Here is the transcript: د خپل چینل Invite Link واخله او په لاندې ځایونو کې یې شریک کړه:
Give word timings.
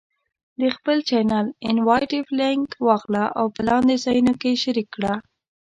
د 0.59 0.61
خپل 0.75 0.97
چینل 1.09 1.45
Invite 1.71 2.15
Link 2.39 2.67
واخله 2.87 3.23
او 3.39 3.45
په 3.55 3.61
لاندې 3.69 3.95
ځایونو 4.03 4.33
کې 4.41 4.49
یې 4.53 4.61
شریک 4.63 4.87
کړه: 4.95 5.13